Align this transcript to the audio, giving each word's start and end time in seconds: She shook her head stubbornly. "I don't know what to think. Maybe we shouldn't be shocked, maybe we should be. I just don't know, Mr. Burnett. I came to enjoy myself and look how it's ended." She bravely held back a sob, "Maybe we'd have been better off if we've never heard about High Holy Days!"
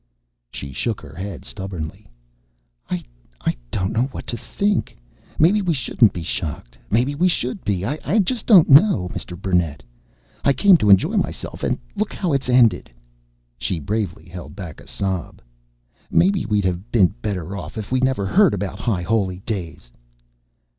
She 0.49 0.71
shook 0.73 0.99
her 1.01 1.13
head 1.13 1.45
stubbornly. 1.45 2.07
"I 2.89 3.05
don't 3.69 3.91
know 3.91 4.05
what 4.05 4.25
to 4.33 4.35
think. 4.37 4.97
Maybe 5.37 5.61
we 5.61 5.75
shouldn't 5.75 6.11
be 6.11 6.23
shocked, 6.23 6.75
maybe 6.89 7.13
we 7.13 7.27
should 7.27 7.63
be. 7.63 7.85
I 7.85 8.17
just 8.17 8.47
don't 8.47 8.67
know, 8.67 9.09
Mr. 9.13 9.39
Burnett. 9.39 9.83
I 10.43 10.53
came 10.53 10.75
to 10.77 10.89
enjoy 10.89 11.17
myself 11.17 11.61
and 11.61 11.77
look 11.95 12.13
how 12.13 12.33
it's 12.33 12.49
ended." 12.49 12.89
She 13.59 13.79
bravely 13.79 14.27
held 14.27 14.55
back 14.55 14.81
a 14.81 14.87
sob, 14.87 15.39
"Maybe 16.09 16.47
we'd 16.47 16.65
have 16.65 16.91
been 16.91 17.13
better 17.21 17.55
off 17.55 17.77
if 17.77 17.91
we've 17.91 18.03
never 18.03 18.25
heard 18.25 18.55
about 18.55 18.79
High 18.79 19.03
Holy 19.03 19.41
Days!" 19.41 19.91